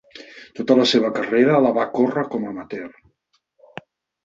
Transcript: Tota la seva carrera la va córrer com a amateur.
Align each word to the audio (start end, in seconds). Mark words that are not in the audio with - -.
Tota 0.59 0.77
la 0.79 0.85
seva 0.91 1.11
carrera 1.17 1.59
la 1.67 1.75
va 1.77 1.85
córrer 1.99 2.25
com 2.33 2.49
a 2.49 2.51
amateur. 2.55 2.91